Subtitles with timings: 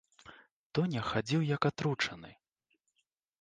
[0.77, 2.31] Тоня хадзіў як атручаны.